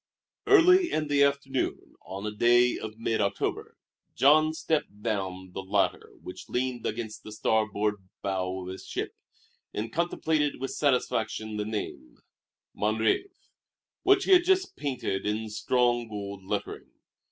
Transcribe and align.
Early 0.47 0.91
in 0.91 1.09
the 1.09 1.21
afternoon, 1.21 1.93
on 2.07 2.25
a 2.25 2.31
day 2.31 2.75
of 2.79 2.97
mid 2.97 3.21
October, 3.21 3.77
Jean 4.15 4.51
stepped 4.51 5.03
down 5.03 5.51
the 5.51 5.61
ladder 5.61 6.13
which 6.23 6.49
leaned 6.49 6.87
against 6.87 7.21
the 7.21 7.31
starboard 7.31 8.03
bow 8.23 8.61
of 8.63 8.69
his 8.69 8.83
ship, 8.87 9.13
and 9.75 9.93
contemplated 9.93 10.59
with 10.59 10.71
satisfaction 10.71 11.57
the 11.57 11.65
name, 11.65 12.17
"Mon 12.73 12.95
Rêve," 12.95 13.29
which 14.01 14.23
he 14.23 14.31
had 14.31 14.43
just 14.43 14.75
painted 14.75 15.27
in 15.27 15.51
strong, 15.51 16.07
gold 16.07 16.43
lettering. 16.45 16.89